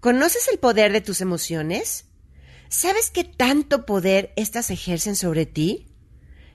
[0.00, 2.06] ¿Conoces el poder de tus emociones?
[2.70, 5.88] ¿Sabes qué tanto poder éstas ejercen sobre ti?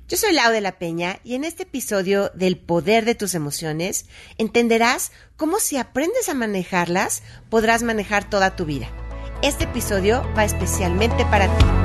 [0.08, 4.08] Yo soy Lau de la Peña y en este episodio del poder de tus emociones
[4.39, 7.21] entenderás cómo si aprendes a manejarlas
[7.52, 8.89] podrás manejar toda tu vida.
[9.44, 11.85] Este episodio va especialmente para ti.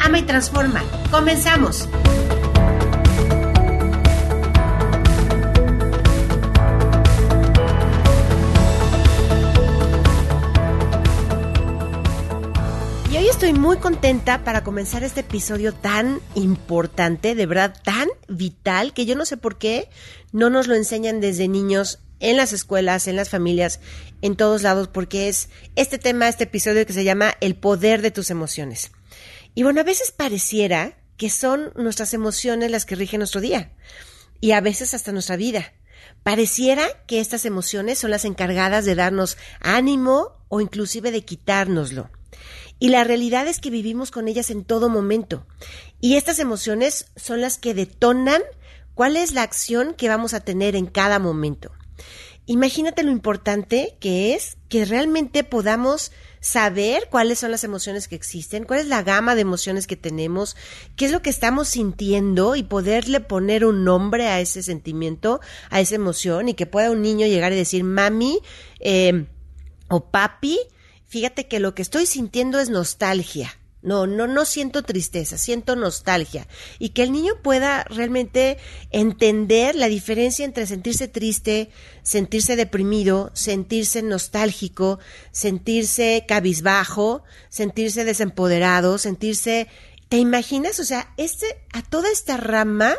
[0.00, 0.82] Ama y transforma.
[1.10, 1.88] Comenzamos.
[13.10, 18.92] Y hoy estoy muy contenta para comenzar este episodio tan importante, de verdad tan vital,
[18.94, 19.88] que yo no sé por qué
[20.32, 23.80] no nos lo enseñan desde niños en las escuelas, en las familias,
[24.22, 28.10] en todos lados, porque es este tema, este episodio que se llama El poder de
[28.10, 28.92] tus emociones.
[29.54, 33.72] Y bueno, a veces pareciera que son nuestras emociones las que rigen nuestro día
[34.40, 35.72] y a veces hasta nuestra vida.
[36.22, 42.10] Pareciera que estas emociones son las encargadas de darnos ánimo o inclusive de quitárnoslo.
[42.78, 45.46] Y la realidad es que vivimos con ellas en todo momento.
[46.00, 48.42] Y estas emociones son las que detonan
[48.94, 51.72] cuál es la acción que vamos a tener en cada momento.
[52.46, 58.64] Imagínate lo importante que es que realmente podamos saber cuáles son las emociones que existen,
[58.64, 60.56] cuál es la gama de emociones que tenemos,
[60.96, 65.80] qué es lo que estamos sintiendo y poderle poner un nombre a ese sentimiento, a
[65.80, 68.40] esa emoción y que pueda un niño llegar y decir, mami
[68.80, 69.26] eh,
[69.88, 70.58] o papi,
[71.06, 73.59] fíjate que lo que estoy sintiendo es nostalgia.
[73.82, 76.46] No, no, no siento tristeza, siento nostalgia.
[76.78, 78.58] Y que el niño pueda realmente
[78.90, 81.70] entender la diferencia entre sentirse triste,
[82.02, 84.98] sentirse deprimido, sentirse nostálgico,
[85.32, 89.68] sentirse cabizbajo, sentirse desempoderado, sentirse...
[90.08, 90.80] ¿Te imaginas?
[90.80, 92.96] O sea, este, a toda esta rama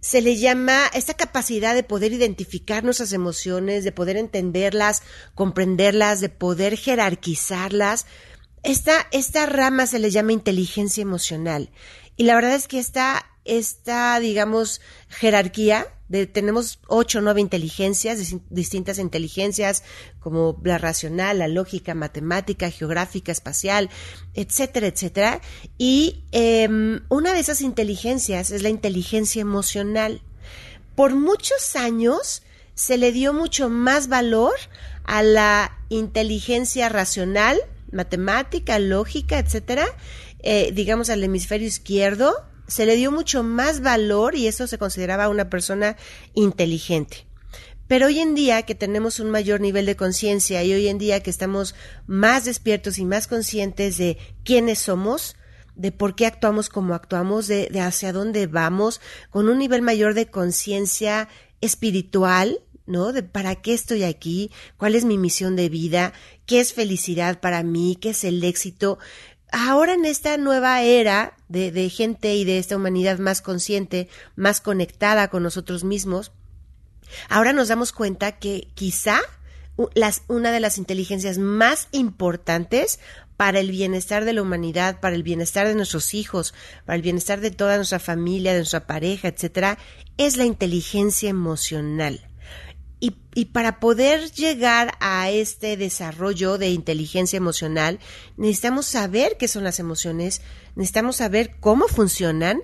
[0.00, 5.02] se le llama esta capacidad de poder identificar nuestras emociones, de poder entenderlas,
[5.34, 8.06] comprenderlas, de poder jerarquizarlas.
[8.62, 11.70] Esta, esta rama se le llama inteligencia emocional.
[12.16, 18.34] Y la verdad es que esta, esta digamos, jerarquía, de, tenemos ocho o nueve inteligencias,
[18.50, 19.84] distintas inteligencias,
[20.20, 23.90] como la racional, la lógica, matemática, geográfica, espacial,
[24.34, 25.40] etcétera, etcétera.
[25.76, 30.22] Y em, una de esas inteligencias es la inteligencia emocional.
[30.96, 32.42] Por muchos años
[32.74, 34.54] se le dio mucho más valor
[35.04, 37.58] a la inteligencia racional,
[37.92, 39.86] matemática, lógica, etcétera,
[40.40, 42.34] eh, digamos al hemisferio izquierdo,
[42.66, 45.96] se le dio mucho más valor y eso se consideraba una persona
[46.34, 47.26] inteligente.
[47.88, 51.22] Pero hoy en día que tenemos un mayor nivel de conciencia y hoy en día
[51.22, 51.74] que estamos
[52.06, 55.36] más despiertos y más conscientes de quiénes somos,
[55.74, 59.00] de por qué actuamos como actuamos, de, de hacia dónde vamos,
[59.30, 61.28] con un nivel mayor de conciencia
[61.62, 63.12] espiritual, ¿no?
[63.12, 66.12] De para qué estoy aquí, cuál es mi misión de vida,
[66.48, 68.98] qué es felicidad para mí, qué es el éxito.
[69.52, 74.60] Ahora en esta nueva era de, de gente y de esta humanidad más consciente, más
[74.60, 76.32] conectada con nosotros mismos,
[77.28, 79.20] ahora nos damos cuenta que quizá
[80.26, 82.98] una de las inteligencias más importantes
[83.36, 86.54] para el bienestar de la humanidad, para el bienestar de nuestros hijos,
[86.84, 89.78] para el bienestar de toda nuestra familia, de nuestra pareja, etcétera,
[90.16, 92.27] es la inteligencia emocional.
[93.00, 98.00] Y, y, para poder llegar a este desarrollo de inteligencia emocional,
[98.36, 100.42] necesitamos saber qué son las emociones,
[100.74, 102.60] necesitamos saber cómo funcionan,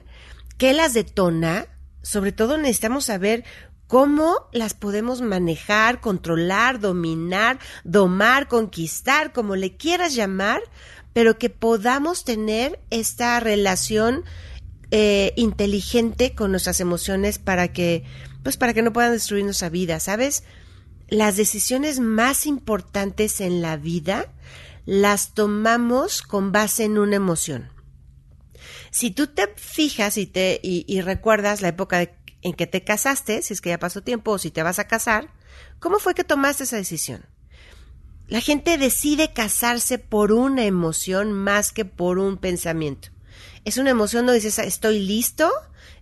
[0.58, 1.66] qué las detona,
[2.02, 3.44] sobre todo necesitamos saber
[3.86, 10.62] cómo las podemos manejar, controlar, dominar, domar, conquistar, como le quieras llamar,
[11.12, 14.24] pero que podamos tener esta relación
[14.90, 18.04] eh, inteligente con nuestras emociones para que
[18.44, 20.44] pues para que no puedan destruir nuestra vida, ¿sabes?
[21.08, 24.32] Las decisiones más importantes en la vida
[24.86, 27.70] las tomamos con base en una emoción.
[28.92, 32.08] Si tú te fijas y, te, y, recuerdas la época
[32.42, 34.86] en que te casaste, si es que ya pasó tiempo o si te vas a
[34.86, 35.32] casar,
[35.80, 37.26] ¿cómo fue que tomaste esa decisión?
[38.26, 43.08] la gente decide casarse por una emoción más que por un pensamiento.
[43.64, 45.50] Es una emoción donde dices, estoy listo,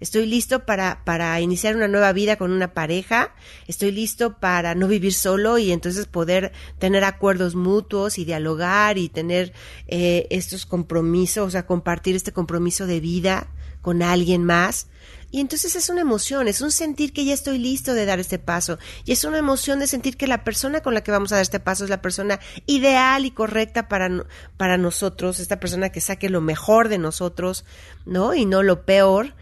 [0.02, 3.34] estoy listo para, para iniciar una nueva vida con una pareja,
[3.69, 9.08] estoy listo para no vivir solo y entonces poder tener acuerdos mutuos y dialogar y
[9.08, 9.52] tener
[9.87, 13.49] eh, estos compromisos, o sea, compartir este compromiso de vida
[13.81, 14.88] con alguien más.
[15.34, 18.38] Y entonces es una emoción, es un sentir que ya estoy listo de dar este
[18.38, 18.78] paso.
[19.06, 21.43] Y es una emoción de sentir que la persona con la que vamos a dar
[21.43, 24.10] este paso es la persona ideal y correcta para,
[24.58, 27.64] para nosotros, esta persona que saque lo mejor de nosotros,
[28.04, 28.34] ¿no?
[28.34, 29.34] Y no lo peor.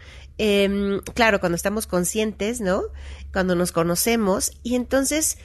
[0.43, 2.81] Em, claro, cuando estamos conscientes, ¿no?
[3.31, 5.37] Cuando nos conocemos y entonces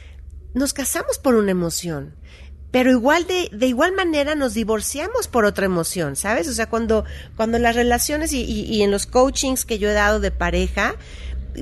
[0.55, 2.15] nos casamos por una emoción
[2.71, 6.47] pero igual de, de igual manera nos divorciamos por otra emoción, ¿sabes?
[6.49, 7.05] O sea, cuando,
[7.35, 10.97] cuando las relaciones y, y, y en los coachings que yo he dado de pareja,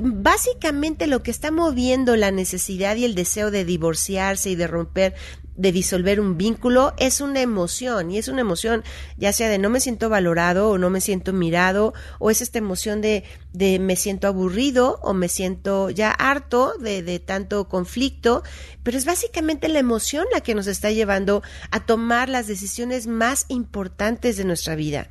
[0.01, 5.15] básicamente lo que está moviendo la necesidad y el deseo de divorciarse y de romper
[5.55, 8.83] de disolver un vínculo es una emoción y es una emoción
[9.17, 12.57] ya sea de no me siento valorado o no me siento mirado o es esta
[12.57, 13.23] emoción de,
[13.53, 18.43] me siento aburrido o me siento ya harto de, de tanto conflicto,
[18.83, 21.41] pero es básicamente la emoción la que nos está llevando
[21.71, 25.09] a tomar las decisiones más importantes de nuestra vida.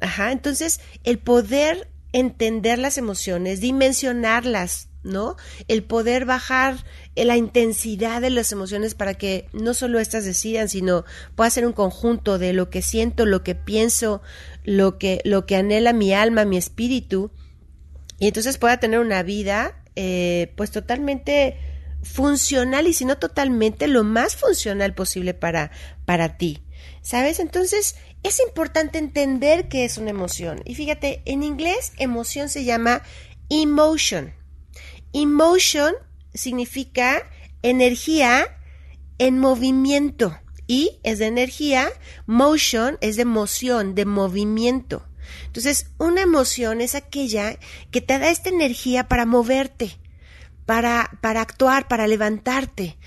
[0.00, 5.36] Ajá, entonces el poder entender las emociones, dimensionarlas, ¿no?
[5.68, 11.04] El poder bajar la intensidad de las emociones para que no solo estas decidan, sino
[11.34, 14.20] pueda ser un conjunto de lo que siento, lo que pienso,
[14.64, 17.30] lo que, lo que anhela mi alma, mi espíritu,
[18.18, 21.56] y entonces pueda tener una vida, eh, pues totalmente
[22.02, 25.70] funcional y si no totalmente lo más funcional posible para,
[26.04, 26.62] para ti.
[27.02, 27.40] ¿Sabes?
[27.40, 30.60] Entonces es importante entender qué es una emoción.
[30.64, 33.02] Y fíjate, en inglés emoción se llama
[33.48, 34.34] emotion.
[35.18, 35.94] Emotion
[36.34, 37.22] significa
[37.62, 38.58] energía
[39.16, 41.88] en movimiento y es de energía,
[42.26, 45.08] motion es de emoción, de movimiento.
[45.46, 47.58] Entonces, una emoción es aquella
[47.90, 49.96] que te da esta energía para moverte,
[50.66, 52.98] para, para actuar, para levantarte.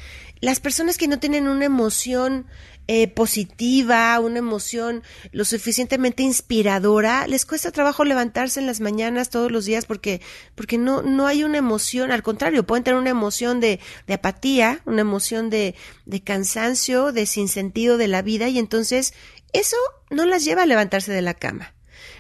[0.42, 2.48] Las personas que no tienen una emoción
[2.92, 9.52] eh, positiva, una emoción lo suficientemente inspiradora, les cuesta trabajo levantarse en las mañanas todos
[9.52, 10.22] los días porque,
[10.56, 14.82] porque no, no hay una emoción, al contrario, pueden tener una emoción de, de apatía,
[14.86, 15.76] una emoción de,
[16.08, 19.14] de cansancio, de sinsentido de la vida y entonces
[19.54, 19.78] eso
[20.10, 21.76] no las lleva a levantarse de la cama.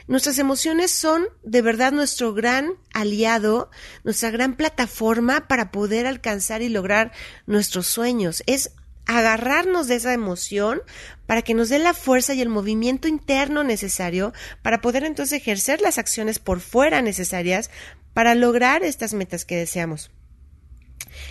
[0.05, 3.71] Nuestras emociones son de verdad nuestro gran aliado,
[4.03, 7.11] nuestra gran plataforma para poder alcanzar y lograr
[7.47, 8.43] nuestros sueños.
[8.45, 8.71] Es
[9.17, 10.81] agarrarnos de esa emoción
[11.25, 15.81] para que nos dé la fuerza y el movimiento interno necesario para poder entonces ejercer
[15.81, 17.71] las acciones por fuera necesarias
[18.13, 20.11] para lograr estas metas que deseamos.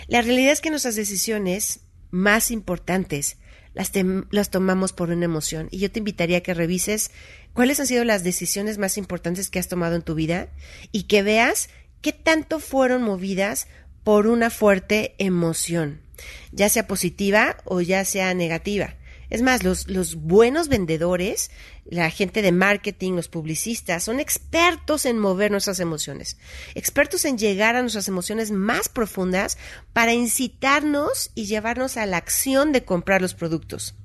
[0.07, 1.79] La realidad es que nuestras decisiones
[2.11, 3.37] más importantes
[3.73, 3.93] las,
[4.29, 7.11] las, tomamos por una emoción y yo te invitaría a que revises
[7.53, 10.49] cuáles han sido las decisiones más importantes que has tomado en tu vida
[10.91, 11.69] y que veas
[12.01, 13.67] qué tanto fueron movidas
[14.03, 16.08] por una fuerte emoción
[16.51, 18.95] ya sea positiva o ya sea negativa.
[19.29, 21.51] Es más, los, los, buenos vendedores,
[21.85, 26.37] la gente de marketing, los publicistas, son expertos en mover nuestras emociones,
[26.73, 29.57] expertos en llegar a nuestras emociones más profundas
[29.93, 33.95] para incitarnos y llevarnos a la acción de comprar los productos.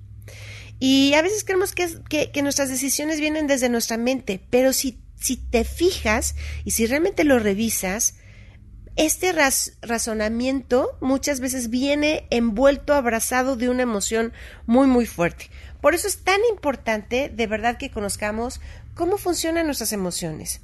[0.78, 4.98] Y a veces creemos que, que, que nuestras decisiones vienen desde nuestra mente, pero si,
[5.18, 6.34] si te fijas
[6.64, 8.16] y si realmente lo revisas,
[8.96, 9.32] este
[9.82, 14.32] razonamiento muchas veces viene envuelto, abrazado de una emoción
[14.66, 15.50] muy, muy fuerte.
[15.80, 18.60] Por eso es tan importante de verdad que conozcamos
[18.94, 20.60] cómo funcionan nuestras emociones.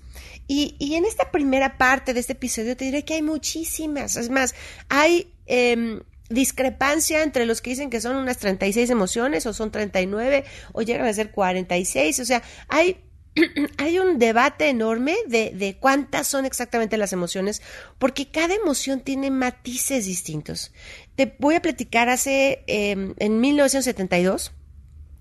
[0.46, 4.16] Y, y en esta primera parte de este episodio te diré que hay muchísimas.
[4.16, 4.54] Es más,
[4.88, 10.44] hay eh, discrepancia entre los que dicen que son unas 36 emociones o son 39
[10.72, 12.20] o llegan a ser 46.
[12.20, 12.96] O sea, hay
[13.78, 17.62] hay un debate enorme de, de, cuántas son exactamente las emociones,
[17.98, 20.72] porque cada emoción tiene matices distintos.
[21.16, 24.52] Te voy a platicar hace, eh, en 1972,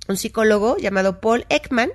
[0.08, 1.92] un psicólogo llamado Paul Ekman,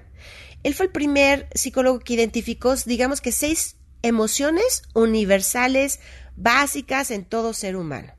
[0.62, 6.00] él fue el primer psicólogo que identificó, digamos que seis emociones universales,
[6.36, 8.13] básicas en todo ser humano.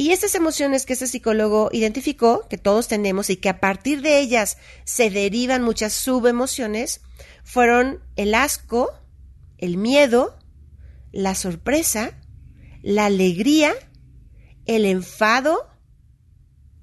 [0.00, 4.18] Y estas emociones que este psicólogo identificó, que todos tenemos y que a partir de
[4.18, 7.02] ellas se derivan muchas subemociones,
[7.44, 8.94] fueron el asco,
[9.58, 10.38] el miedo,
[11.12, 12.18] la sorpresa,
[12.80, 13.74] la alegría,
[14.64, 15.68] el enfado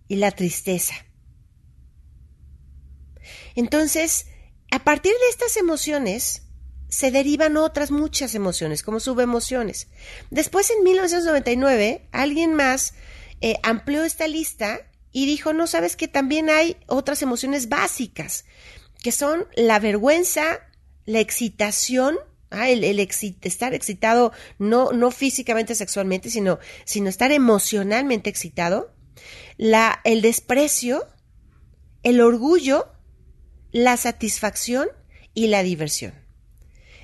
[0.07, 0.93] y la tristeza.
[3.55, 4.27] Entonces,
[4.69, 6.43] a partir de estas emociones,
[6.89, 9.87] se derivan otras muchas emociones, como subemociones.
[10.29, 12.93] Después, en 1999, alguien más
[13.41, 14.79] eh, amplió esta lista
[15.11, 18.45] y dijo, no sabes que también hay otras emociones básicas,
[19.01, 20.59] que son la vergüenza,
[21.05, 22.17] la excitación,
[22.49, 28.93] ah, el, estar excitado no, no físicamente, sexualmente, sino, sino estar emocionalmente excitado,
[29.57, 31.05] la, el desprecio,
[32.03, 32.87] el orgullo,
[33.71, 34.87] la satisfacción
[35.33, 36.26] y la diversión.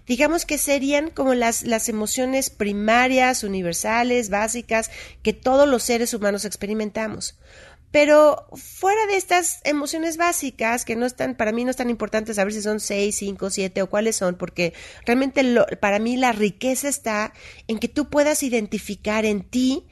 [0.06, 4.92] Digamos que serían como las, las emociones primarias, universales, básicas,
[5.22, 7.38] que todos los seres humanos experimentamos.
[7.94, 12.34] Pero fuera de estas emociones básicas, que no están, para mí no es tan importante
[12.34, 14.74] saber si son seis, cinco, siete o cuáles son, porque
[15.06, 15.44] realmente
[15.80, 17.34] para mí la riqueza está
[17.68, 19.86] en que tú puedas identificar en ti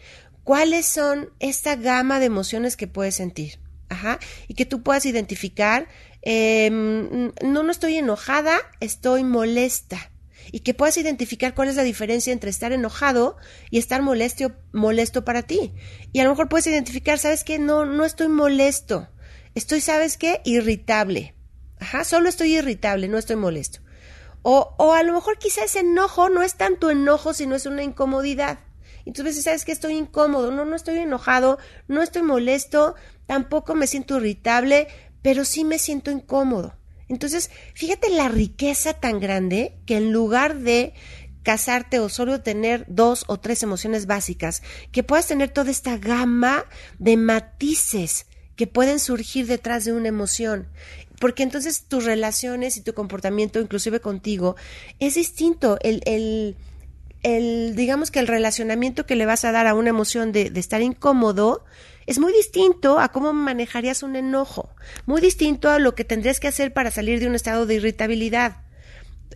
[0.44, 3.60] cuáles son esta gama de emociones que puedes sentir.
[3.88, 5.88] Ajá, y que tú puedas identificar,
[6.22, 10.12] em, no, no estoy enojada, estoy molesta
[10.52, 13.38] y que puedas identificar cuál es la diferencia entre estar enojado
[13.70, 15.74] y estar molesto, molesto para ti.
[16.12, 17.60] Y a lo mejor puedes identificar, ¿sabes qué?
[17.60, 19.08] No, no estoy molesto.
[19.56, 20.42] Estoy, ¿sabes qué?
[20.44, 21.36] Irritable.
[21.80, 23.80] Ajá, solo estoy irritable, no estoy molesto.
[24.44, 27.84] O, o a lo mejor quizás ese enojo no es tanto enojo, sino es una
[27.84, 28.60] incomodidad.
[29.06, 34.18] Entonces, ¿sabes que Estoy incómodo, no, no estoy enojado, no estoy molesto, tampoco me siento
[34.18, 34.88] irritable,
[35.22, 36.76] pero sí me siento incómodo.
[37.08, 40.94] Entonces, fíjate la riqueza tan grande que en lugar de
[41.44, 44.62] casarte o solo tener dos o tres emociones básicas,
[44.92, 46.66] que puedas tener toda esta gama
[47.00, 50.68] de matices que pueden surgir detrás de una emoción.
[51.20, 54.56] Porque entonces tus relaciones y tu comportamiento, inclusive contigo,
[55.00, 55.78] es distinto.
[55.82, 56.56] El, el,
[57.24, 60.60] el digamos que el relacionamiento que le vas a dar a una emoción de, de
[60.60, 61.64] estar incómodo
[62.06, 64.70] es muy distinto a cómo manejarías un enojo,
[65.06, 68.64] muy distinto a lo que tendrías que hacer para salir de un estado de irritabilidad.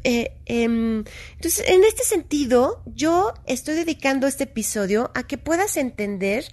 [0.03, 1.03] Eh, em,
[1.33, 6.45] entonces, en este sentido, yo estoy dedicando este episodio a que puedas entender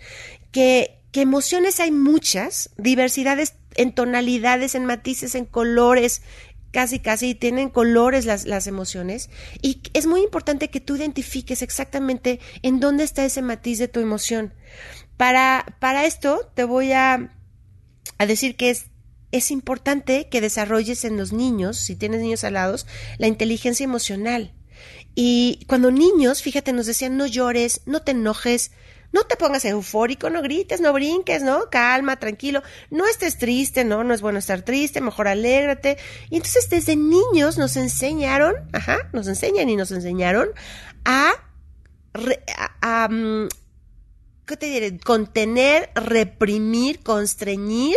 [0.52, 6.22] que, emociones hay muchas, diversidades en tonalidades, en matices, en colores,
[6.70, 9.28] casi casi tienen colores las, las, emociones
[9.60, 14.00] y es muy importante que tú identifiques exactamente en dónde está ese matiz de tu
[14.00, 14.54] emoción.
[15.22, 17.30] Para, para esto te voy a,
[18.18, 18.86] a decir que es,
[19.30, 22.88] es importante que desarrolles en los niños, si tienes niños alados,
[23.18, 24.52] la inteligencia emocional.
[25.14, 28.72] Y cuando niños, fíjate, nos decían no llores, no te enojes,
[29.12, 31.70] no te pongas eufórico, no grites, no brinques, ¿no?
[31.70, 34.02] Calma, tranquilo, no estés triste, ¿no?
[34.02, 35.98] No es bueno estar triste, mejor alégrate.
[36.30, 40.48] Y entonces desde niños nos enseñaron, ajá, nos enseñan y nos enseñaron
[41.04, 41.30] a,
[42.80, 43.46] a, mm,
[44.46, 44.98] ¿qué te diré?
[44.98, 47.96] Contener, reprimir, constreñir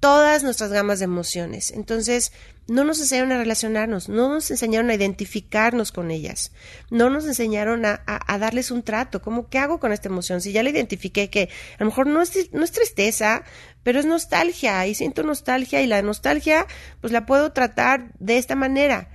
[0.00, 1.70] todas nuestras gamas de emociones.
[1.70, 2.32] Entonces,
[2.66, 6.52] no nos enseñaron a relacionarnos, no nos enseñaron a identificarnos con ellas,
[6.90, 8.02] no nos enseñaron a,
[8.38, 11.84] darles un trato, como qué hago con esta emoción, si ya la identifiqué que a
[11.84, 13.44] lo mejor no es, no es tristeza,
[13.82, 16.66] pero es nostalgia y siento nostalgia y la nostalgia
[17.00, 19.10] pues la puedo tratar de esta manera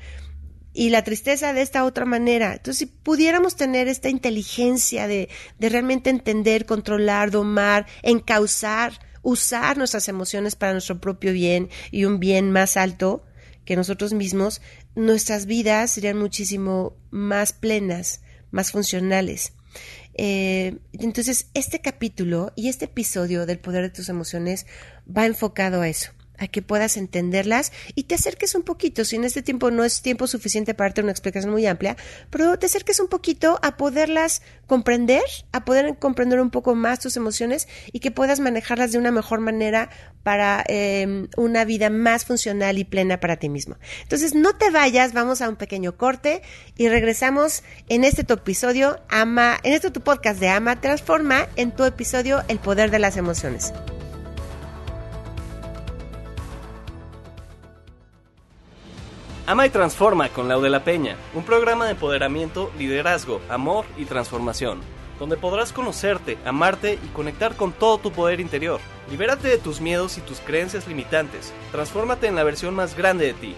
[0.77, 2.53] y la tristeza de esta otra manera.
[2.53, 10.07] Entonces, si pudiéramos tener esta inteligencia de, de realmente entender, controlar, domar, encauzar, usar nuestras
[10.07, 13.25] emociones para nuestro propio bien y un bien más alto
[13.65, 14.61] que nosotros mismos,
[14.93, 19.53] nuestras vidas serían muchísimo más plenas, más funcionales.
[20.13, 24.67] Eh, entonces, este capítulo y este episodio del poder de tus emociones
[25.09, 29.23] va enfocado a eso a que puedas entenderlas y te acerques un poquito, si en
[29.23, 31.97] este tiempo no es tiempo suficiente para darte una explicación muy amplia,
[32.29, 37.17] pero te acerques un poquito a poderlas comprender, a poder comprender un poco más tus
[37.17, 39.89] emociones y que puedas manejarlas de una mejor manera
[40.23, 43.77] para em, una vida más funcional y plena para ti mismo.
[44.03, 46.41] Entonces, no te vayas, vamos a un pequeño corte
[46.75, 51.71] y regresamos en este tu episodio, Ama, en este tu podcast de Ama Transforma, en
[51.71, 53.71] tu episodio El Poder de las Emociones.
[59.49, 64.03] Ama y Transforma con Lau de la Peña, un programa de empoderamiento, liderazgo, amor y
[64.03, 64.81] transformación,
[65.19, 68.81] donde podrás conocerte, amarte y conectar con todo tu poder interior.
[69.09, 71.53] Libérate de tus miedos y tus creencias limitantes.
[71.71, 73.55] Transfórmate en la versión más grande de ti.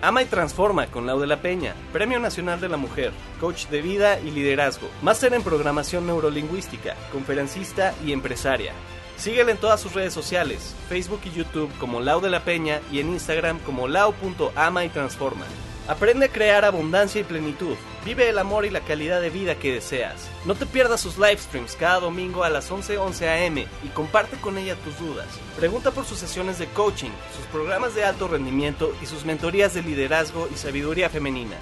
[0.00, 3.82] Ama y Transforma con Lau de la Peña, Premio Nacional de la Mujer, Coach de
[3.82, 8.72] Vida y Liderazgo, Máster en Programación Neurolingüística, Conferencista y Empresaria.
[9.16, 13.00] Síguela en todas sus redes sociales, Facebook y YouTube como Lau de la Peña y
[13.00, 15.46] en Instagram como lau.ama y transforma.
[15.88, 17.76] Aprende a crear abundancia y plenitud.
[18.04, 20.28] Vive el amor y la calidad de vida que deseas.
[20.44, 24.36] No te pierdas sus live streams cada domingo a las 11:11 11 am y comparte
[24.36, 25.26] con ella tus dudas.
[25.56, 29.82] Pregunta por sus sesiones de coaching, sus programas de alto rendimiento y sus mentorías de
[29.82, 31.56] liderazgo y sabiduría femenina.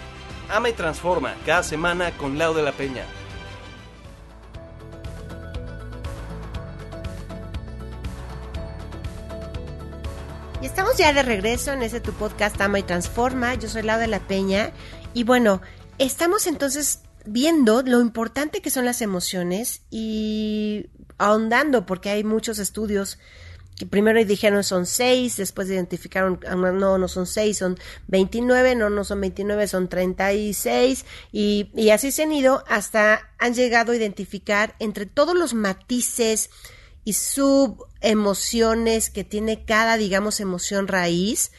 [0.48, 3.04] Ama y transforma cada semana con Lau de la Peña.
[10.74, 13.54] Estamos ya de regreso en ese tu podcast Ama y Transforma.
[13.54, 14.72] Yo soy Laura de la Peña.
[15.14, 15.62] Y bueno,
[15.98, 23.20] estamos entonces viendo lo importante que son las emociones y ahondando, porque hay muchos estudios
[23.76, 27.78] que primero dijeron son seis, después identificaron, ah, no, no son seis, son
[28.08, 33.54] 29, no, no son 29, son 36, y, y así se han ido hasta han
[33.54, 36.50] llegado a identificar entre todos los matices
[37.04, 37.12] y
[38.04, 41.52] subemociones que tiene cada, digamos, emoción raíz,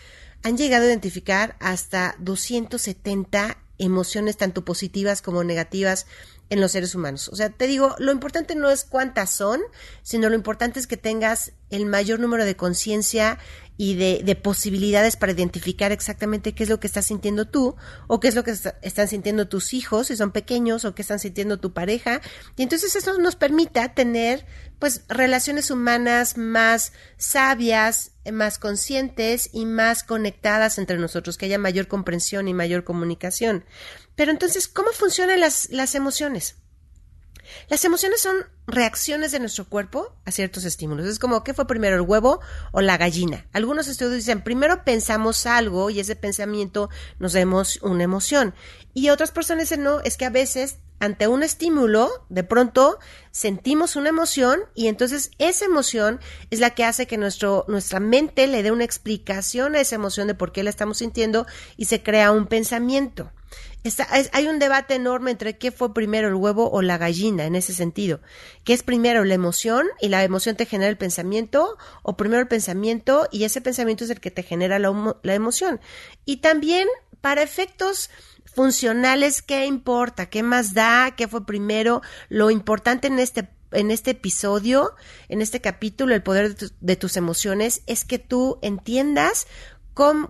[0.44, 6.06] han llegado a identificar hasta 270 emociones tanto positivas como negativas
[6.50, 7.30] en los seres humanos.
[7.30, 9.62] O sea, te digo, lo importante no es cuántas son,
[10.04, 13.40] sino lo importante es que tengas el mayor número de conciencia
[13.78, 17.75] y de, de, posibilidades para identificar exactamente qué es lo que estás sintiendo tú
[18.08, 21.20] o qué es lo que están sintiendo tus hijos si son pequeños o qué están
[21.20, 22.22] sintiendo tu pareja.
[22.56, 24.46] Y entonces eso nos permita tener
[24.80, 31.88] pues relaciones humanas más sabias, más conscientes y más conectadas entre nosotros, que haya mayor
[31.88, 33.66] comprensión y mayor comunicación.
[34.15, 36.55] Pero entonces, ¿cómo funcionan las, las emociones?
[37.67, 38.36] Las emociones son
[38.67, 41.05] reacciones de nuestro cuerpo a ciertos estímulos.
[41.05, 42.39] Es como, ¿qué fue primero, el huevo
[42.72, 43.48] o la gallina?
[43.53, 48.55] Algunos estudios dicen, primero pensamos algo y ese pensamiento nos demos una emoción.
[48.93, 53.00] Y otras personas dicen, no, es que a veces ante un estímulo, de pronto
[53.31, 56.19] sentimos una emoción y entonces esa emoción
[56.51, 60.27] es la que hace que nuestro, nuestra mente le dé una explicación a esa emoción
[60.27, 61.45] de por qué la estamos sintiendo
[61.75, 63.31] y se crea un pensamiento.
[64.31, 67.74] hay un debate enorme entre qué fue primero el huevo o la gallina en ese
[67.74, 68.22] sentido.
[68.65, 71.77] ¿Qué es primero la emoción y la emoción te genera el pensamiento?
[72.01, 75.79] ¿O primero el pensamiento y ese pensamiento es el que te genera la, emoción?
[76.25, 76.88] Y también
[77.22, 78.10] para efectos
[78.43, 80.31] funcionales, ¿qué importa?
[80.31, 81.13] ¿Qué más da?
[81.15, 82.01] ¿Qué fue primero?
[82.27, 84.95] Lo importante en este en este episodio,
[85.27, 89.48] en este capítulo, el poder de, tus emociones, es que tú entiendas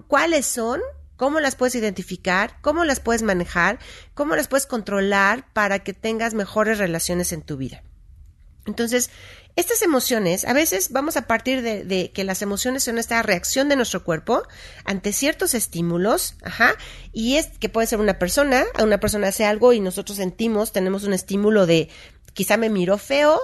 [0.08, 0.82] cuáles son,
[1.16, 3.78] cómo las puedes identificar, cómo las puedes manejar,
[4.16, 7.84] cómo las puedes controlar para que tengas mejores relaciones en tu vida.
[8.66, 9.12] Entonces,
[9.56, 13.76] estas emociones, a veces vamos a partir de, que las emociones son esta reacción de
[13.76, 14.44] nuestro cuerpo
[14.84, 16.76] ante ciertos estímulos, ajá,
[17.14, 21.04] y es que puede ser una persona, una persona hace algo y nosotros sentimos, tenemos
[21.04, 21.90] un estímulo de
[22.34, 23.40] quizá me miró feo,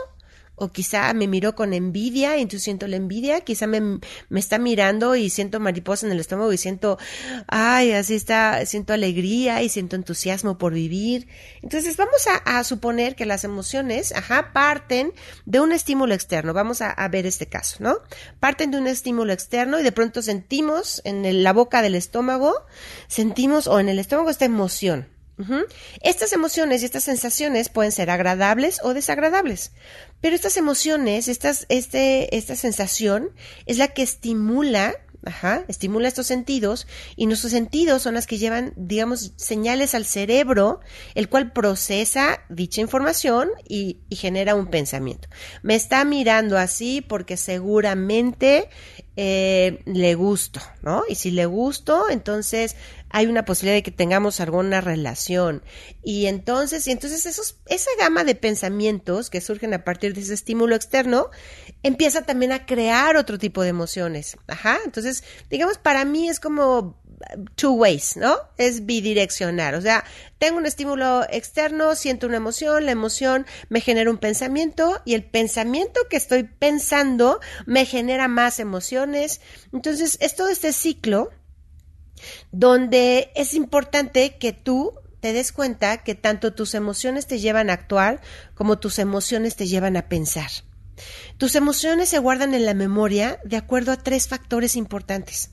[0.61, 4.59] o quizá me miró con envidia y entonces siento la envidia, quizá me, me, está
[4.59, 6.99] mirando y siento mariposa en el estómago y siento,
[7.47, 11.27] ay, así está, siento alegría y siento entusiasmo por vivir.
[11.63, 15.13] Entonces vamos a, suponer que las emociones, ajá, parten
[15.45, 16.53] de un estímulo externo.
[16.53, 17.97] Vamos a, ver este caso, ¿no?
[18.39, 22.53] Parten de un estímulo externo y de pronto sentimos en la boca del estómago,
[23.07, 25.07] sentimos, o en el estómago esta emoción.
[26.01, 29.71] Estas emociones y estas sensaciones pueden ser agradables o desagradables,
[30.21, 33.31] pero estas emociones, estas, este, esta sensación
[33.65, 38.73] es la que estimula Ajá, estimula estos sentidos y nuestros sentidos son las que llevan,
[38.75, 40.79] digamos, señales al cerebro,
[41.13, 45.27] el cual procesa dicha información y, y genera un pensamiento.
[45.61, 48.69] Me está mirando así porque seguramente
[49.15, 51.03] eh, le gusto, ¿no?
[51.07, 52.75] Y si le gusto, entonces
[53.11, 55.63] hay una posibilidad de que tengamos alguna relación.
[56.03, 60.33] Y entonces, y entonces esos, esa gama de pensamientos que surgen a partir de ese
[60.33, 61.29] estímulo externo
[61.83, 64.37] empieza también a crear otro tipo de emociones.
[64.47, 64.79] Ajá.
[64.85, 67.01] Entonces, digamos, para mí es como
[67.55, 68.37] two ways, ¿no?
[68.57, 69.75] Es bidireccional.
[69.75, 70.03] O sea,
[70.37, 75.23] tengo un estímulo externo, siento una emoción, la emoción me genera un pensamiento y el
[75.23, 79.41] pensamiento que estoy pensando me genera más emociones.
[79.73, 81.29] Entonces, es todo este ciclo
[82.51, 87.73] donde es importante que tú te des cuenta que tanto tus emociones te llevan a
[87.73, 88.21] actuar
[88.55, 90.49] como tus emociones te llevan a pensar.
[91.37, 95.51] Tus emociones se guardan en la memoria de acuerdo a tres factores importantes.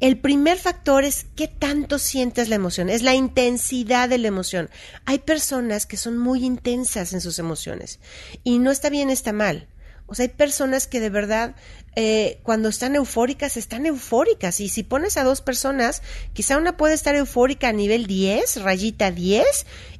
[0.00, 4.68] El primer factor es qué tanto sientes la emoción, es la intensidad de la emoción.
[5.04, 8.00] Hay personas que son muy intensas en sus emociones
[8.42, 9.68] y no está bien, está mal.
[10.12, 11.56] O sea, hay personas que de verdad
[11.96, 14.60] eh, cuando están eufóricas, están eufóricas.
[14.60, 16.02] Y si pones a dos personas,
[16.34, 19.46] quizá una puede estar eufórica a nivel 10, rayita 10,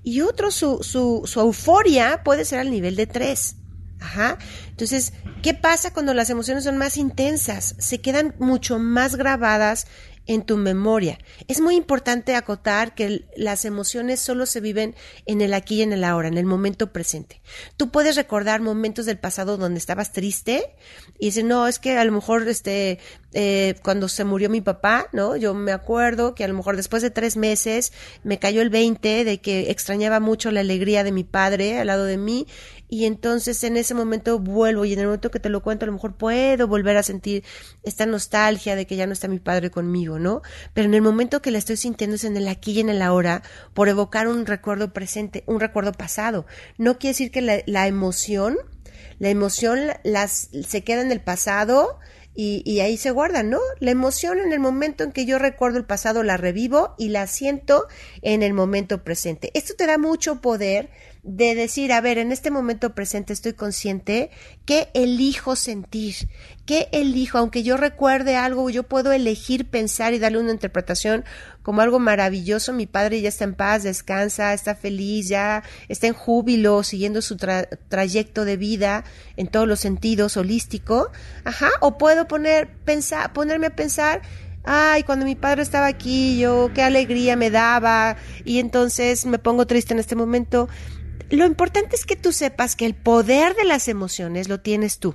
[0.05, 3.57] y otro su, su, su euforia puede ser al nivel de 3.
[4.01, 4.37] Ajá.
[4.69, 7.75] Entonces, ¿qué pasa cuando las emociones son más intensas?
[7.79, 9.87] Se quedan mucho más grabadas
[10.27, 11.19] en tu memoria.
[11.49, 14.95] Es muy importante acotar que las emociones solo se viven
[15.27, 17.41] en el aquí y en el ahora, en el momento presente.
[17.77, 20.75] Tú puedes recordar momentos del pasado donde estabas triste
[21.19, 22.99] y decir, no, es que a lo mejor este,
[23.35, 25.37] eh, cuando se murió mi papá, ¿no?
[25.37, 27.93] Yo me acuerdo que a lo mejor después de tres meses
[28.25, 32.05] me cayó el 20 de que extrañaba mucho la alegría de mi padre al lado
[32.05, 32.47] de mí
[32.93, 35.87] y entonces en ese momento vuelvo y en el momento que te lo cuento a
[35.87, 37.43] lo mejor puedo volver a sentir
[37.83, 40.43] esta nostalgia de que ya no está mi padre conmigo, ¿no?
[40.75, 43.01] Pero en el momento que la estoy sintiendo es en el aquí y en el
[43.01, 43.43] ahora
[43.73, 46.45] por evocar un recuerdo presente, un recuerdo pasado.
[46.77, 48.59] No quiere decir que la, la emoción,
[49.19, 51.99] la emoción las, se queda en el pasado,
[52.35, 53.61] y, ahí se guarda, ¿no?
[53.79, 57.27] La emoción en el momento en que yo recuerdo el pasado la revivo y la
[57.27, 57.87] siento
[58.23, 59.51] en el momento presente.
[59.55, 60.89] Esto te da mucho poder
[61.23, 64.31] de decir, a ver, en este momento presente estoy consciente
[64.65, 66.17] que elijo sentir,
[66.67, 71.25] que elijo, aunque yo recuerde algo, yo puedo elegir pensar y darle una interpretación
[71.63, 76.15] como algo maravilloso, mi padre ya está en paz, descansa, está feliz, ya está en
[76.15, 79.05] júbilo, siguiendo su trayecto de vida
[79.37, 81.13] en todos los sentidos, holístico,
[81.45, 84.23] ajá, o puedo poner, pensar, ponerme a pensar
[84.65, 89.67] ay, cuando mi padre estaba aquí, yo qué alegría me daba y entonces me pongo
[89.67, 90.69] triste en este momento
[91.37, 95.15] lo importante es que tú sepas que el poder de las emociones lo tienes tú.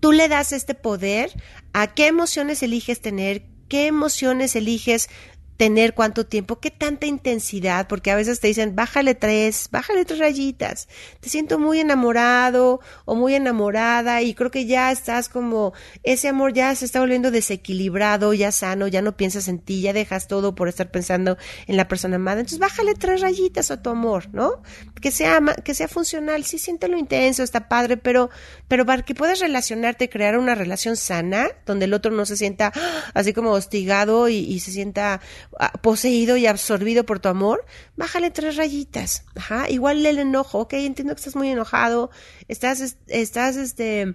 [0.00, 1.32] Tú le das este poder
[1.72, 5.08] a qué emociones eliges tener, qué emociones eliges
[5.56, 10.18] tener cuánto tiempo, qué tanta intensidad, porque a veces te dicen, bájale tres, bájale tres
[10.18, 10.88] rayitas,
[11.20, 16.52] te siento muy enamorado o muy enamorada y creo que ya estás como, ese amor
[16.52, 20.54] ya se está volviendo desequilibrado, ya sano, ya no piensas en ti, ya dejas todo
[20.54, 21.36] por estar pensando
[21.66, 24.62] en la persona amada, entonces bájale tres rayitas a tu amor, ¿no?
[25.00, 28.30] Que sea, que sea funcional, sí siéntelo intenso, está padre, pero,
[28.66, 32.72] pero para que puedas relacionarte, crear una relación sana, donde el otro no se sienta
[33.12, 35.20] así como hostigado y, y se sienta
[35.53, 37.64] Ah, poseído y absorbido por tu amor,
[37.96, 39.24] bájale tres rayitas.
[39.34, 42.10] Ajá, igual el enojo, ok, entiendo que estás muy enojado,
[42.48, 44.14] estás, estás, este,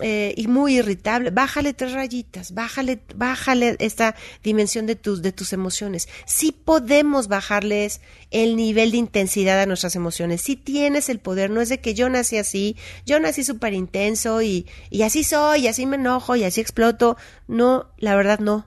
[0.00, 5.52] eh, y muy irritable, bájale tres rayitas, bájale, bájale esta dimensión de tus, de tus
[5.52, 6.08] emociones.
[6.26, 10.42] Sí podemos bajarles el nivel de intensidad a nuestras emociones.
[10.42, 14.42] Sí tienes el poder, no es de que yo nací así, yo nací súper intenso
[14.42, 17.16] y, y así soy, y así me enojo y así exploto.
[17.46, 18.66] No, la verdad no.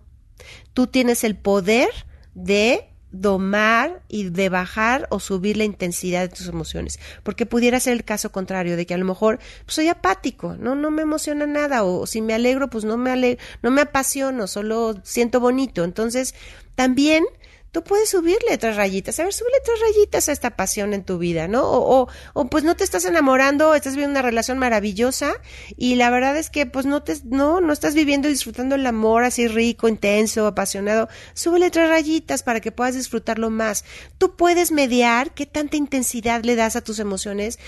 [0.74, 1.90] Tú tienes el poder
[2.34, 7.94] de domar y de bajar o subir la intensidad de tus emociones, porque pudiera ser
[7.94, 11.46] el caso contrario de que a lo mejor pues, soy apático, no no me emociona
[11.46, 15.84] nada o si me alegro pues no me no me apasiono, solo siento bonito.
[15.84, 16.36] Entonces,
[16.76, 17.26] también
[17.72, 19.20] tú puedes subirle tres rayitas.
[19.20, 21.64] A ver, súbele tres rayitas a esta pasión en tu vida, ¿no?
[21.64, 25.34] O, o, o, pues no te estás enamorando, estás viviendo una relación maravillosa
[25.78, 28.86] y la verdad es que pues no te, no, no estás viviendo y disfrutando el
[28.86, 31.08] amor así rico, intenso, apasionado.
[31.34, 33.86] Súbele tres rayitas para que puedas disfrutarlo más.
[34.18, 37.60] Tú puedes mediar qué tanta intensidad le das a tus emociones,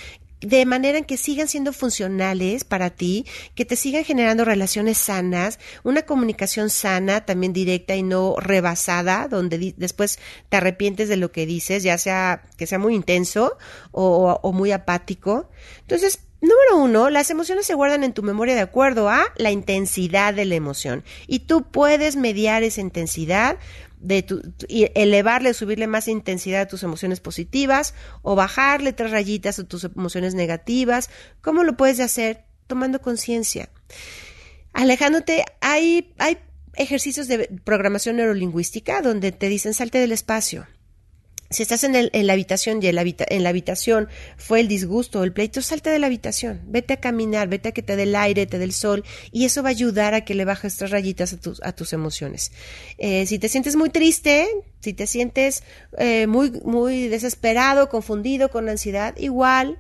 [0.43, 3.25] de manera en que sigan siendo funcionales para ti,
[3.55, 9.73] que te sigan generando relaciones sanas, una comunicación sana, también directa y no rebasada, donde
[9.77, 13.57] después te arrepientes de lo que dices, ya sea que sea muy intenso
[13.91, 15.49] o, o muy apático.
[15.81, 20.33] Entonces, Número uno, las emociones se guardan en tu memoria de acuerdo a la intensidad
[20.33, 23.57] de la emoción y tú puedes mediar esa intensidad
[24.01, 29.57] de tu, y elevarle, subirle más intensidad a tus emociones positivas o bajarle tres rayitas
[29.57, 31.09] a tus emociones negativas.
[31.39, 32.43] ¿Cómo lo puedes hacer?
[32.67, 33.69] Tomando conciencia.
[34.73, 36.39] Alejándote, hay, hay
[36.73, 40.67] ejercicios de programación neurolingüística donde te dicen salte del espacio
[41.53, 45.23] si estás en, el, en la habitación y en la, habitación fue el disgusto o
[45.23, 48.15] el pleito, salte de la habitación, vete a caminar, vete a que te dé el
[48.15, 50.91] aire, te dé el sol, y eso va a ayudar a que le bajes estas
[50.91, 52.51] rayitas a tus, a tus emociones.
[52.97, 54.47] Eh, si te sientes muy triste,
[54.79, 55.63] si te sientes
[55.97, 59.79] eh, muy, muy desesperado, confundido, con ansiedad, igual,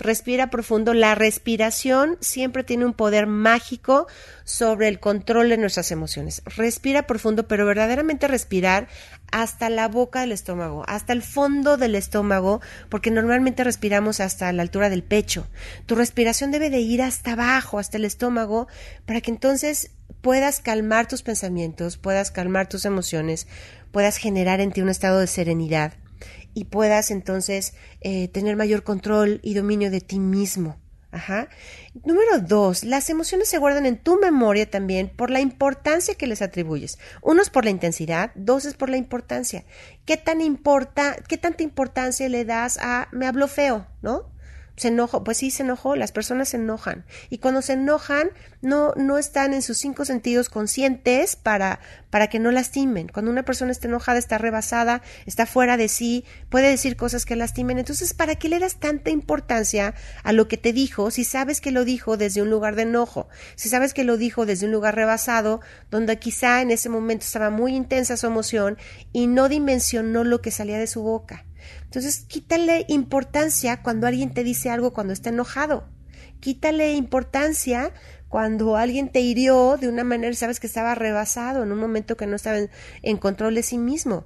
[0.00, 0.94] respira profundo.
[0.94, 4.06] La respiración siempre tiene un poder mágico
[4.44, 6.42] sobre el control de nuestras emociones.
[6.44, 8.88] Respira profundo, pero verdaderamente respirar
[9.30, 14.62] hasta la boca del estómago, hasta el fondo del estómago, porque normalmente respiramos hasta la
[14.62, 15.46] altura del pecho.
[15.86, 18.66] Tu respiración debe de ir hasta abajo, hasta el estómago,
[19.06, 23.46] para que entonces puedas calmar tus pensamientos, puedas calmar tus emociones,
[23.92, 25.92] puedas generar en ti un estado de serenidad
[26.54, 30.78] y puedas entonces eh, tener mayor control y dominio de ti mismo.
[31.12, 31.48] Ajá.
[32.04, 36.40] Número dos, las emociones se guardan en tu memoria también por la importancia que les
[36.40, 36.98] atribuyes.
[37.20, 39.64] Uno es por la intensidad, dos es por la importancia.
[40.04, 44.30] ¿Qué tan importa, qué tanta importancia le das a me habló feo, ¿no?
[44.80, 48.30] Se enojó, pues sí se enojó, las personas se enojan y cuando se enojan
[48.62, 53.08] no no están en sus cinco sentidos conscientes para para que no lastimen.
[53.08, 57.36] Cuando una persona está enojada, está rebasada, está fuera de sí, puede decir cosas que
[57.36, 57.78] lastimen.
[57.78, 61.72] Entonces, ¿para qué le das tanta importancia a lo que te dijo si sabes que
[61.72, 63.28] lo dijo desde un lugar de enojo?
[63.54, 67.50] Si sabes que lo dijo desde un lugar rebasado, donde quizá en ese momento estaba
[67.50, 68.78] muy intensa su emoción
[69.12, 71.44] y no dimensionó lo que salía de su boca.
[71.84, 75.88] Entonces, quítale importancia cuando alguien te dice algo cuando está enojado.
[76.40, 77.92] Quítale importancia
[78.30, 82.26] cuando alguien te hirió de una manera, sabes que estaba rebasado en un momento que
[82.26, 82.58] no estaba
[83.02, 84.24] en, control de sí mismo.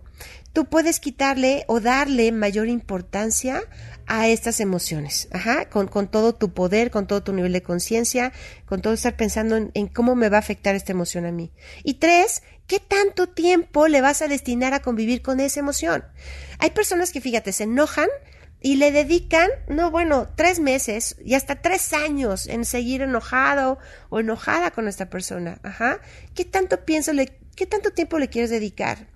[0.54, 3.60] Tú puedes quitarle o darle mayor importancia
[4.06, 8.32] a estas emociones, ajá, con, con, todo tu poder, con todo tu nivel de conciencia,
[8.64, 11.50] con todo estar pensando en, cómo me va a afectar esta emoción a mí.
[11.82, 16.04] Y tres, ¿qué tanto tiempo le vas a destinar a convivir con esa emoción?
[16.60, 18.08] Hay personas que, fíjate, se enojan
[18.60, 24.20] y le dedican, no, bueno, tres meses y hasta tres años en seguir enojado o
[24.20, 25.58] enojada con esta persona.
[25.64, 26.00] Ajá.
[26.32, 29.13] ¿Qué tanto pienso le, qué tanto tiempo le quieres dedicar?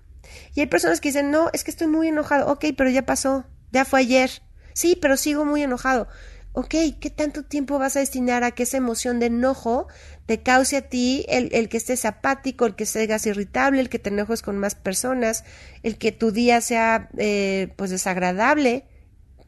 [0.55, 2.51] Y hay personas que dicen, no, es que estoy muy enojado.
[2.51, 4.29] Ok, pero ya pasó, ya fue ayer.
[4.73, 6.07] Sí, pero sigo muy enojado.
[6.53, 9.87] Ok, ¿qué tanto tiempo vas a destinar a que esa emoción de enojo
[10.25, 13.99] te cause a ti el, el que estés apático, el que seas irritable, el que
[13.99, 15.43] te enojes con más personas,
[15.83, 18.85] el que tu día sea eh, pues desagradable?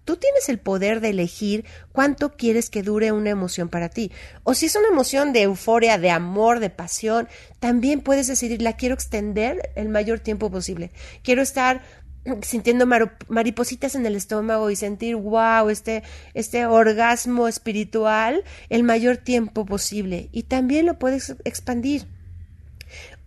[0.03, 4.11] Tú tienes el poder de elegir cuánto quieres que dure una emoción para ti.
[4.43, 7.27] O si es una emoción de euforia, de amor, de pasión,
[7.59, 10.91] también puedes decidir, la quiero extender el mayor tiempo posible.
[11.23, 11.83] Quiero estar
[12.41, 12.87] sintiendo
[13.27, 16.01] maripositas en el estómago y sentir, wow, este,
[16.33, 20.29] este orgasmo espiritual el mayor tiempo posible.
[20.31, 22.07] Y también lo puedes expandir.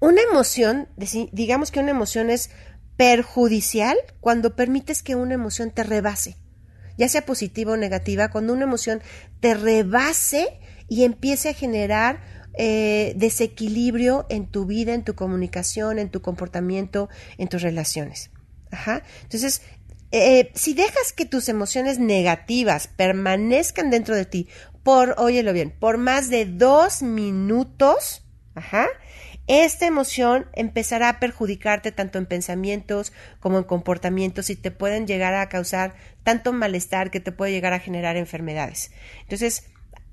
[0.01, 0.89] Una emoción,
[1.31, 2.51] digamos que una emoción es
[2.97, 6.37] perjudicial cuando permites que una emoción te rebase
[6.97, 9.03] ya sea positiva o negativa, cuando una emoción
[9.41, 12.23] te rebase y empiece a generar
[12.57, 18.31] eh, desequilibrio en tu vida, en tu comunicación, en tu comportamiento, en tus relaciones.
[18.71, 19.03] Ajá.
[19.23, 19.63] Entonces,
[20.13, 24.49] eh, si dejas que tus emociones negativas permanezcan dentro de ti
[24.85, 28.87] por, óyelo bien, por más de dos minutos, ajá,
[29.47, 35.35] esta emoción empezará a perjudicarte tanto en pensamientos como en comportamientos y te pueden llegar
[35.35, 38.91] a causar tanto malestar que te puede llegar a generar enfermedades.
[39.23, 39.65] Entonces,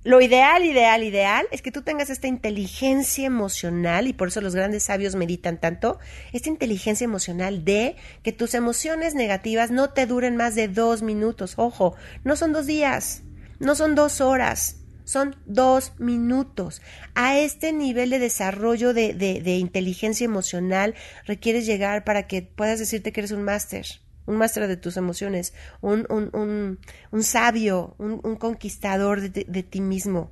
[0.04, 4.56] lo ideal, ideal, ideal es que tú tengas esta inteligencia emocional, y por eso los
[4.56, 6.00] grandes sabios meditan tanto,
[6.34, 11.54] esta inteligencia emocional de que tus emociones negativas no te duren más de dos minutos.
[11.58, 13.22] Ojo, no son dos días,
[13.60, 16.82] no son dos horas, son dos minutos.
[17.16, 23.12] A este nivel de desarrollo de, de, inteligencia emocional requieres llegar para que puedas decirte
[23.12, 23.86] que eres un máster,
[24.26, 26.80] un máster de tus emociones, un, un,
[27.12, 30.32] un, sabio, un, conquistador de, de, ti mismo.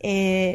[0.00, 0.54] Eh,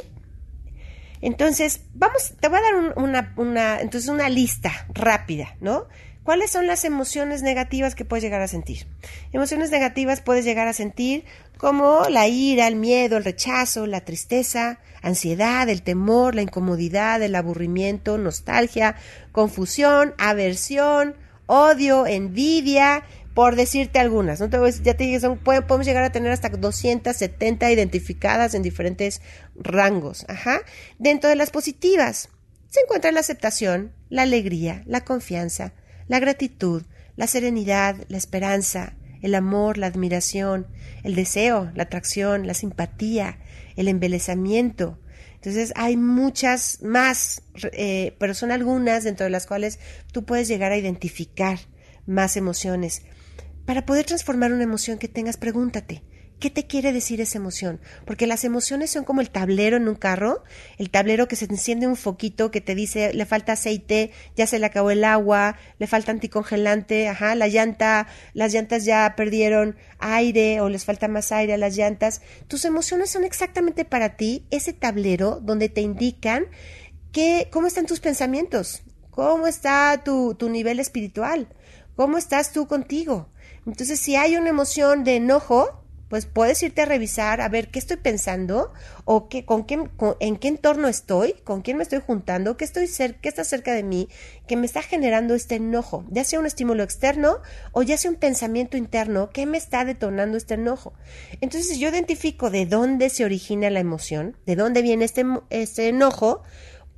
[1.22, 5.88] entonces, vamos, te voy a dar una, una, entonces una lista rápida, ¿no?
[6.30, 8.86] ¿Cuáles son las emociones negativas que puedes llegar a sentir?
[9.34, 11.26] Emociones negativas puedes llegar a sentir
[11.58, 17.34] como la ira, el miedo, el rechazo, la tristeza, ansiedad, el temor, la incomodidad, el
[17.34, 18.96] aburrimiento, nostalgia,
[19.32, 21.16] confusión, aversión,
[21.48, 24.40] odio, envidia, por decirte algunas.
[24.40, 24.50] ¿no?
[24.68, 29.24] Ya te dije, podemos llegar a tener hasta 270 identificadas en diferentes
[29.56, 30.28] rangos.
[30.30, 30.62] Ajá.
[31.00, 32.30] Dentro de las positivas
[32.70, 35.74] se encuentra la aceptación, la alegría, la confianza,
[36.10, 36.84] la gratitud,
[37.16, 40.68] la serenidad, la esperanza, el amor, la admiración,
[41.04, 43.38] el deseo, la atracción, la simpatía,
[43.78, 45.00] el embelezamiento.
[45.36, 49.80] Entonces hay muchas más, eh, pero son algunas dentro de las cuales
[50.12, 51.60] tú puedes llegar a identificar
[52.06, 53.04] más emociones.
[53.66, 56.04] Para poder transformar una emoción que tengas, pregúntate,
[56.40, 57.82] ¿Qué te quiere decir esa emoción?
[58.06, 60.44] Porque las emociones son como el tablero en un carro,
[60.78, 64.58] el tablero que se enciende un foquito que te dice le falta aceite, ya se
[64.58, 70.62] le acabó el agua, le falta anticongelante, ajá, la llanta, las llantas ya perdieron aire
[70.62, 72.22] o les falta más aire a las llantas.
[72.48, 76.46] Tus emociones son exactamente para ti ese tablero donde te indican
[77.12, 81.50] que, cómo están tus pensamientos, cómo está tu, tu nivel espiritual,
[81.98, 83.28] cómo estás tú contigo.
[83.66, 85.79] Entonces, si hay una emoción de enojo,
[86.10, 88.74] pues puedes irte a revisar a ver qué estoy pensando
[89.06, 89.80] o qué, con qué,
[90.20, 92.90] en qué entorno estoy, con quién me estoy juntando, qué, estoy
[93.22, 94.10] qué está cerca de mí,
[94.48, 97.38] que me está generando este enojo, ya sea un estímulo externo
[97.72, 100.94] o ya sea un pensamiento interno, ¿qué me está detonando este enojo?
[101.42, 106.42] Entonces yo identifico de dónde se origina la emoción, de dónde viene este, este enojo,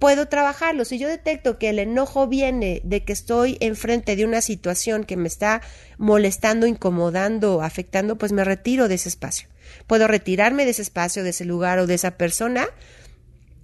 [0.01, 0.83] puedo trabajarlo.
[0.83, 5.15] Si yo detecto que el enojo viene de que estoy enfrente de una situación que
[5.15, 5.61] me está
[5.99, 9.47] molestando, incomodando, afectando, pues me retiro de ese espacio.
[9.85, 12.67] Puedo retirarme de ese espacio, de ese lugar o de esa persona.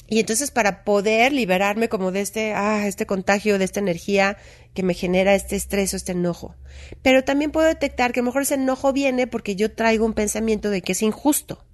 [0.08, 4.38] Y entonces para poder liberarme como de este, ah, este contagio, de esta energía
[4.76, 6.56] que me genera este estrés o este enojo.
[7.02, 10.14] Pero también puedo detectar que a lo mejor ese enojo viene porque yo traigo un
[10.14, 11.67] pensamiento de que es injusto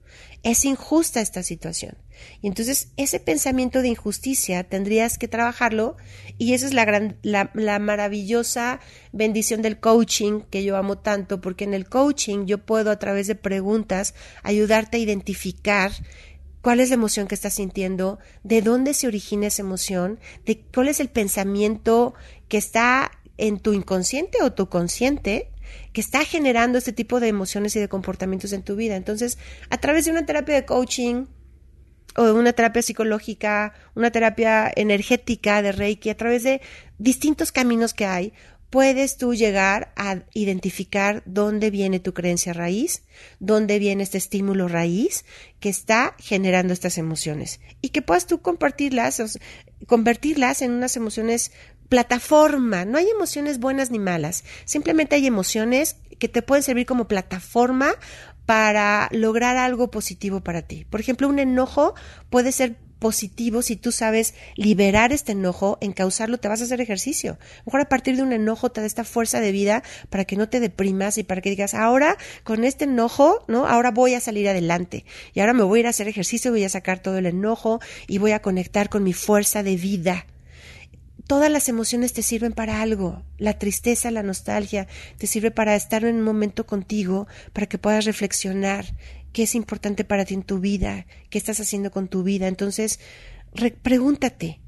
[0.44, 1.98] es injusta esta situación.
[2.42, 5.98] Y entonces ese pensamiento de injusticia tendrías que trabajarlo
[6.38, 8.80] y esa es la, gran, la, la maravillosa
[9.14, 13.28] bendición del coaching que yo amo tanto, porque en el coaching yo puedo a través
[13.28, 15.92] de preguntas ayudarte a identificar
[16.62, 20.90] cuál es la emoción que estás sintiendo, de dónde se origina esa emoción, de cuál
[20.90, 22.14] es el pensamiento
[22.48, 25.53] que está en tu inconsciente o tu consciente
[25.92, 28.96] que está generando este tipo de emociones y de comportamientos en tu vida.
[28.96, 29.38] Entonces,
[29.70, 31.26] a través de una terapia de coaching
[32.16, 36.62] o de una terapia psicológica, una terapia energética de Reiki, a través de
[36.98, 38.34] distintos caminos que hay,
[38.74, 43.04] puedes tú llegar a identificar dónde viene tu creencia raíz,
[43.40, 45.26] dónde viene este estímulo raíz
[45.60, 49.40] que está generando estas emociones y que puedas tú compartirlas,
[49.86, 51.52] convertirlas en unas emociones
[51.90, 52.86] plataforma.
[52.86, 57.96] No hay emociones buenas ni malas, simplemente hay emociones que te pueden servir como plataforma
[58.46, 60.86] para lograr algo positivo para ti.
[60.90, 61.96] Por ejemplo, un enojo
[62.30, 67.38] puede ser positivo si tú sabes liberar este enojo, encauzarlo, te vas a hacer ejercicio.
[67.66, 70.48] mejor a partir de un enojo te da esta fuerza de vida para que no
[70.48, 73.68] te deprimas y para que digas, ahora con este enojo, ¿no?
[73.68, 76.64] Ahora voy a salir adelante y ahora me voy a ir a hacer ejercicio, voy
[76.64, 80.26] a sacar todo el enojo y voy a conectar con mi fuerza de vida.
[81.34, 83.24] Todas las emociones te sirven para algo.
[83.40, 88.06] La tristeza, la nostalgia, te sirve para estar en un momento contigo, para que puedas
[88.06, 88.86] reflexionar
[89.32, 92.48] qué es importante para ti en tu vida, qué estás haciendo con tu vida.
[92.48, 93.00] Entonces,
[93.82, 94.62] pregúntate,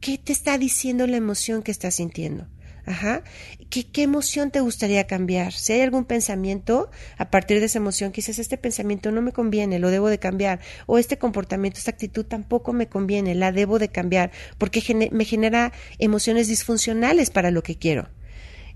[0.00, 2.48] ¿qué te está diciendo la emoción que estás sintiendo?
[2.90, 3.22] Ajá.
[3.70, 5.52] ¿Qué, ¿Qué, emoción te gustaría cambiar?
[5.52, 9.78] Si hay algún pensamiento, a partir de esa emoción, quizás este pensamiento no me conviene,
[9.78, 10.58] lo debo de cambiar.
[10.86, 15.72] O este comportamiento, esta actitud tampoco me conviene, la debo de cambiar, porque me genera
[16.00, 18.08] emociones disfuncionales para lo que quiero.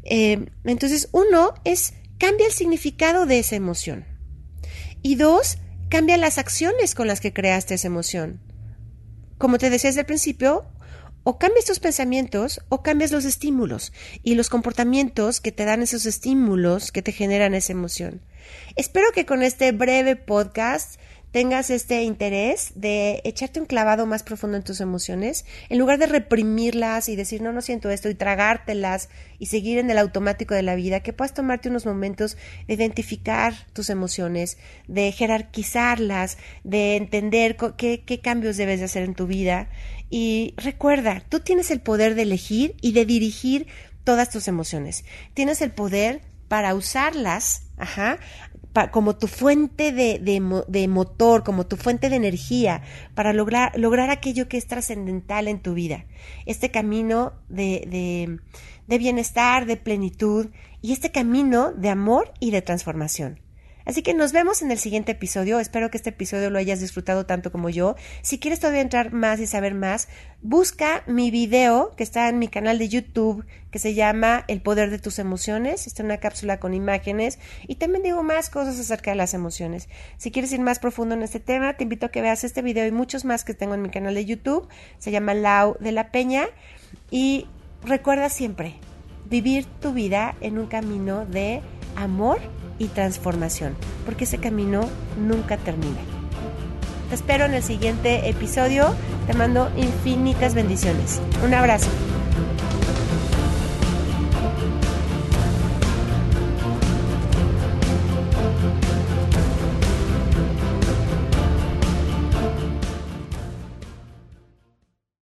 [0.04, 4.04] Eh, entonces, uno es, cambia el significado de esa emoción.
[5.02, 8.40] Y dos, cambia las acciones con las que creaste esa emoción.
[9.38, 10.66] Como te decía desde el principio,
[11.24, 16.06] o cambias tus pensamientos o cambias los estímulos y los comportamientos que te dan esos
[16.06, 18.20] estímulos que te generan esa emoción.
[18.76, 21.00] Espero que con este breve podcast
[21.34, 26.06] tengas este interés de echarte un clavado más profundo en tus emociones, en lugar de
[26.06, 29.08] reprimirlas y decir no, no siento esto y tragártelas
[29.40, 32.36] y seguir en el automático de la vida, que puedas tomarte unos momentos
[32.68, 39.16] de identificar tus emociones, de jerarquizarlas, de entender qué, qué cambios debes de hacer en
[39.16, 39.68] tu vida.
[40.16, 43.66] Y recuerda, tú tienes el poder de elegir y de dirigir
[44.04, 45.04] todas tus emociones.
[45.34, 48.20] Tienes el poder para usarlas, ajá,
[48.92, 50.20] como tu fuente de,
[50.68, 52.82] de, motor, como tu fuente de energía,
[53.16, 56.04] para lograr, lograr aquello que es trascendental en tu vida.
[56.46, 58.38] Este camino de, de,
[58.86, 60.46] de bienestar, de plenitud
[60.80, 63.40] y este camino de amor y de transformación.
[63.84, 65.60] Así que nos vemos en el siguiente episodio.
[65.60, 67.96] Espero que este episodio lo hayas disfrutado tanto como yo.
[68.22, 70.08] Si quieres todavía entrar más y saber más,
[70.40, 74.90] busca mi video que está en mi canal de YouTube que se llama El poder
[74.90, 75.86] de tus emociones.
[75.86, 79.88] Está una cápsula con imágenes y también digo más cosas acerca de las emociones.
[80.16, 82.86] Si quieres ir más profundo en este tema, te invito a que veas este video
[82.86, 84.68] y muchos más que tengo en mi canal de YouTube.
[84.98, 86.46] Se llama Lau de la Peña
[87.10, 87.46] y
[87.84, 88.76] recuerda siempre
[89.28, 91.60] vivir tu vida en un camino de
[91.96, 92.40] amor
[92.78, 96.00] y transformación, porque ese camino nunca termina.
[97.08, 98.94] Te espero en el siguiente episodio.
[99.26, 101.20] Te mando infinitas bendiciones.
[101.44, 101.88] Un abrazo.